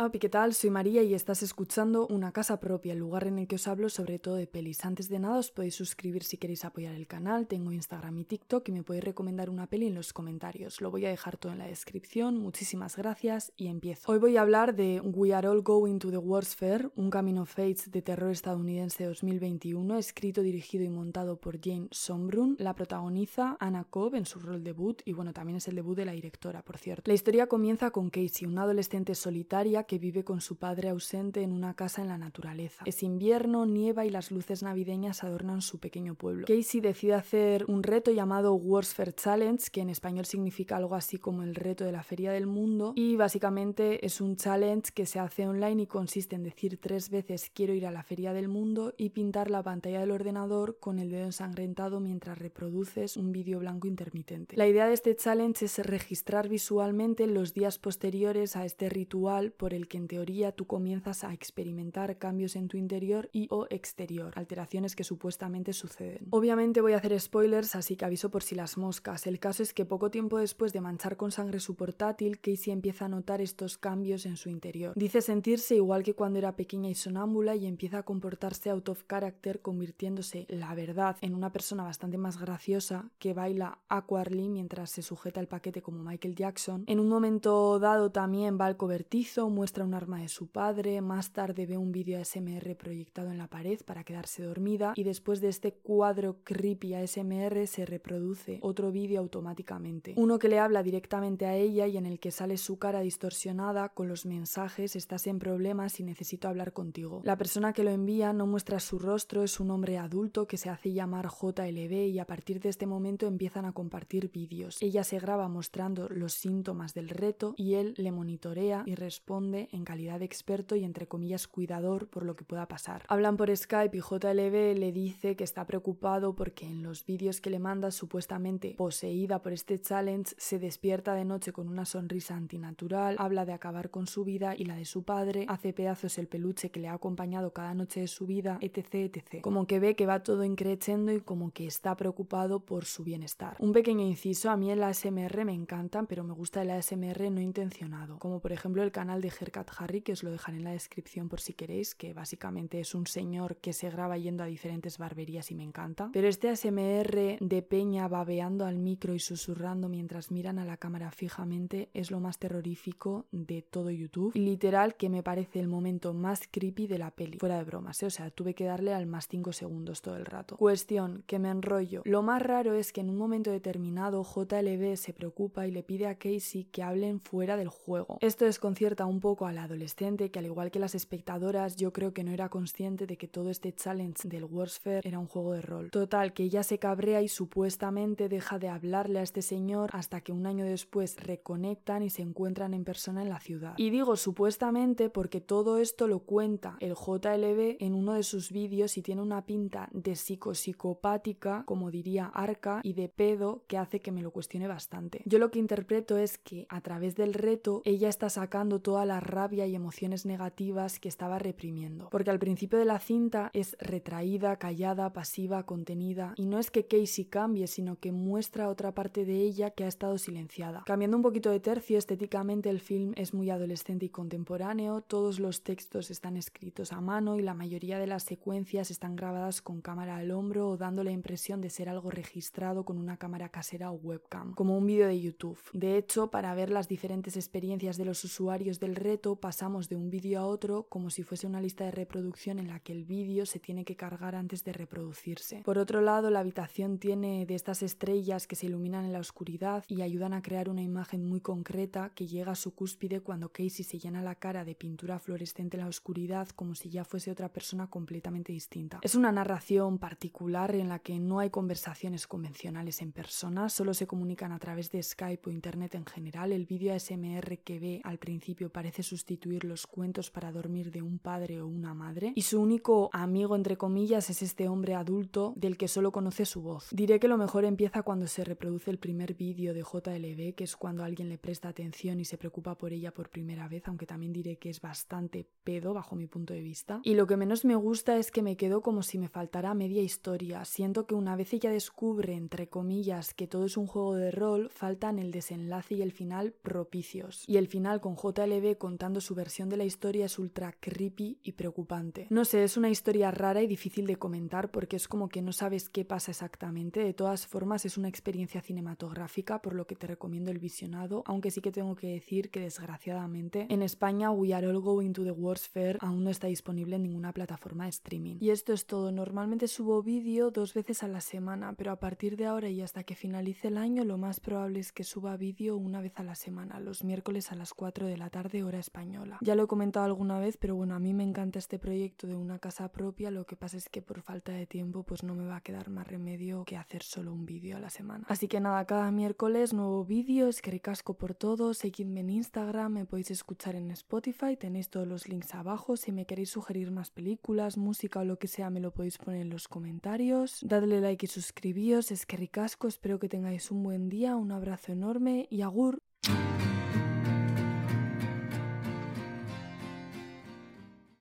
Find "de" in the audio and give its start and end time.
4.36-4.46, 5.08-5.18, 14.76-15.00, 17.90-18.00, 25.96-26.04, 41.84-41.92, 54.86-54.92, 70.72-70.80, 90.20-90.28, 95.40-95.48, 112.60-112.70, 120.20-120.24, 131.14-131.24, 133.44-133.52, 134.76-134.84, 138.00-138.08, 149.20-149.30, 157.40-157.62, 163.32-163.62, 166.86-166.98, 167.56-167.64, 183.06-183.16, 185.52-185.60, 188.58-188.68, 198.14-198.22, 199.92-200.16, 202.94-203.08, 212.78-212.84, 219.24-219.40, 221.50-221.60, 227.98-228.06, 231.60-231.70, 235.06-235.20, 235.72-235.96, 237.96-238.04, 239.88-239.96, 241.84-241.90, 244.64-244.72, 247.46-247.54, 254.64-254.74, 264.90-265.02, 270.90-271.02, 279.74-279.82, 286.54-286.60, 294.14-294.30, 299.68-299.76, 304.06-304.16, 307.00-307.12, 317.84-317.90, 322.38-322.46, 328.06-328.16, 332.26-332.36, 334.52-334.66